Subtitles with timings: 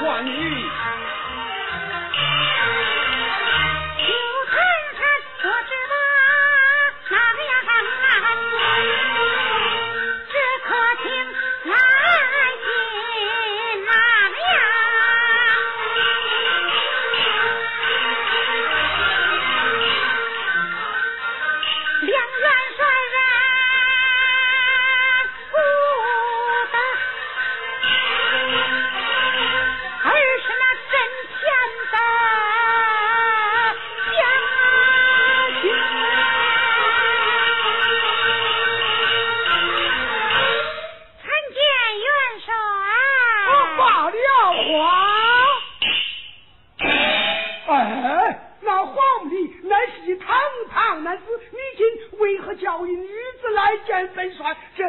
[0.00, 1.17] 换你。
[51.08, 51.22] 但是
[51.52, 53.08] 你今为何叫一女
[53.40, 54.54] 子来见本帅？
[54.76, 54.84] 这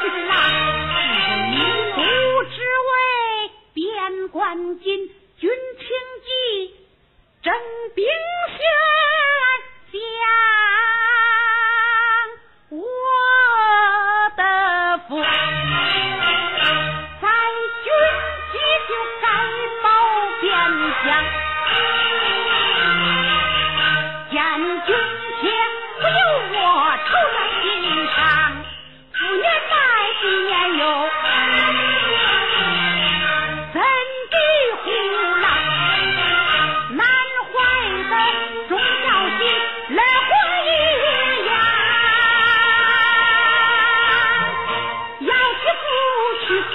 [0.00, 0.34] 是哪
[1.50, 1.58] 一
[1.94, 2.00] 个
[2.50, 2.56] 之
[3.74, 5.86] 边关军军情
[6.24, 6.74] 记
[7.42, 7.52] 征
[7.94, 8.04] 兵
[8.48, 8.58] 轩
[9.92, 9.98] 家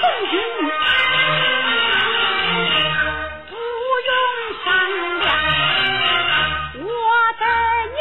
[0.06, 0.38] 从军
[3.48, 3.52] 不
[4.06, 4.10] 用
[4.64, 4.66] 商
[5.18, 5.26] 量
[6.78, 6.86] 我
[7.40, 7.44] 的
[7.96, 7.98] 娘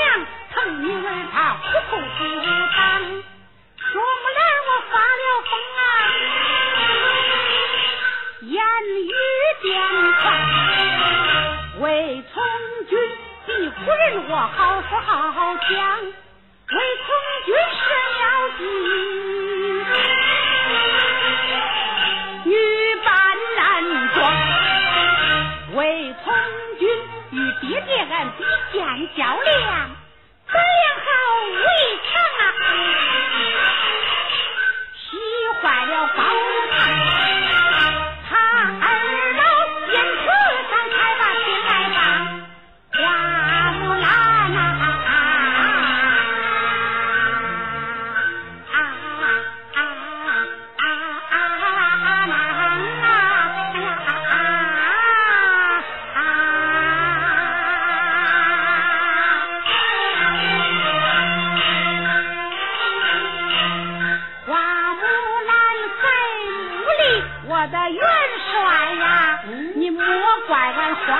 [0.53, 0.55] 曾
[0.85, 2.45] 因为他苦口婆心
[3.77, 3.89] 说
[4.21, 5.81] 不来我发了疯啊
[8.41, 8.53] 言
[9.03, 9.11] 语
[9.63, 9.65] 间
[11.81, 11.83] 为
[12.31, 12.35] 从
[12.87, 12.93] 军
[13.47, 15.17] 的苦人我好说好
[15.55, 15.73] 讲
[16.05, 17.07] 为从
[17.45, 17.83] 军设
[18.13, 18.23] 了
[18.59, 18.61] 计
[70.47, 71.17] 乖乖刷